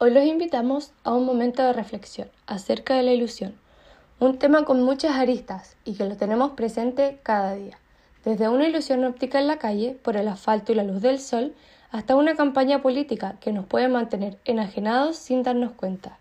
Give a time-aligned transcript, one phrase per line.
[0.00, 3.56] Hoy los invitamos a un momento de reflexión acerca de la ilusión,
[4.20, 7.80] un tema con muchas aristas y que lo tenemos presente cada día,
[8.24, 11.52] desde una ilusión óptica en la calle por el asfalto y la luz del sol
[11.90, 16.16] hasta una campaña política que nos puede mantener enajenados sin darnos cuenta.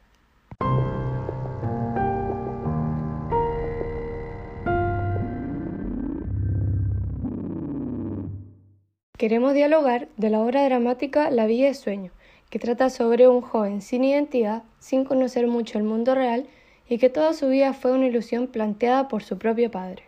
[9.19, 12.11] Queremos dialogar de la obra dramática La Villa de Sueño,
[12.49, 16.47] que trata sobre un joven sin identidad, sin conocer mucho el mundo real
[16.87, 20.03] y que toda su vida fue una ilusión planteada por su propio padre.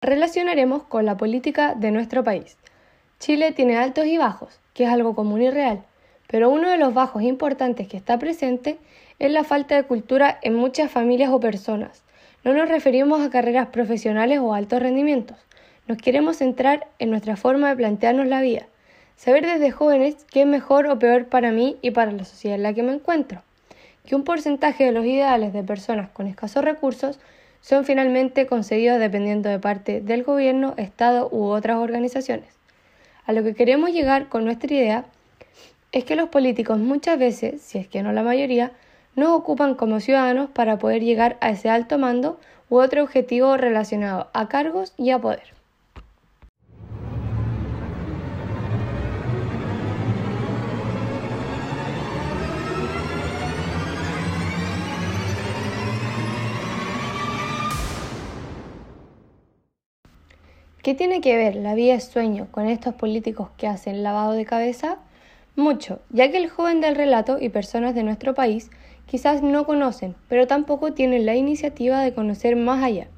[0.00, 2.56] Relacionaremos con la política de nuestro país.
[3.18, 5.84] Chile tiene altos y bajos, que es algo común y real,
[6.28, 8.78] pero uno de los bajos importantes que está presente
[9.18, 12.04] es la falta de cultura en muchas familias o personas
[12.44, 15.36] no nos referimos a carreras profesionales o altos rendimientos.
[15.88, 18.66] Nos queremos centrar en nuestra forma de plantearnos la vida.
[19.16, 22.62] Saber desde jóvenes qué es mejor o peor para mí y para la sociedad en
[22.62, 23.40] la que me encuentro.
[24.04, 27.18] Que un porcentaje de los ideales de personas con escasos recursos
[27.62, 32.50] son finalmente concedidos dependiendo de parte del gobierno, Estado u otras organizaciones.
[33.24, 35.06] A lo que queremos llegar con nuestra idea
[35.92, 38.72] es que los políticos muchas veces, si es que no la mayoría,
[39.16, 44.28] nos ocupan como ciudadanos para poder llegar a ese alto mando u otro objetivo relacionado
[44.34, 45.57] a cargos y a poder.
[60.88, 64.46] ¿Qué tiene que ver la vida de sueño con estos políticos que hacen lavado de
[64.46, 64.96] cabeza?
[65.54, 68.70] Mucho, ya que el joven del relato y personas de nuestro país
[69.04, 73.08] quizás no conocen, pero tampoco tienen la iniciativa de conocer más allá.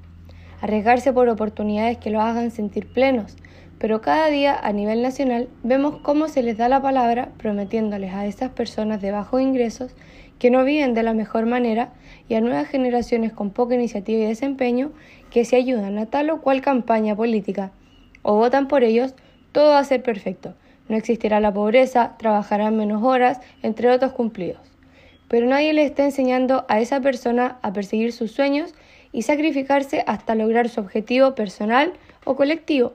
[0.61, 3.37] Arriesgarse por oportunidades que lo hagan sentir plenos,
[3.81, 8.27] pero cada día a nivel nacional vemos cómo se les da la palabra prometiéndoles a
[8.27, 9.97] esas personas de bajos ingresos
[10.39, 11.93] que no viven de la mejor manera
[12.29, 14.93] y a nuevas generaciones con poca iniciativa y desempeño
[15.31, 17.73] que se ayudan a tal o cual campaña política
[18.23, 19.15] o votan por ellos,
[19.51, 20.55] todo va a ser perfecto.
[20.89, 24.71] No existirá la pobreza, trabajarán menos horas, entre otros cumplidos
[25.31, 28.75] pero nadie le está enseñando a esa persona a perseguir sus sueños
[29.13, 31.93] y sacrificarse hasta lograr su objetivo personal
[32.25, 32.95] o colectivo.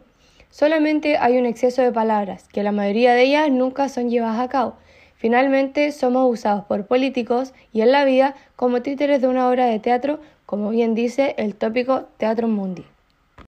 [0.49, 4.49] Solamente hay un exceso de palabras, que la mayoría de ellas nunca son llevadas a
[4.49, 4.75] cabo.
[5.17, 9.79] Finalmente somos usados por políticos y en la vida como títeres de una obra de
[9.79, 12.85] teatro, como bien dice el tópico Teatro Mundi.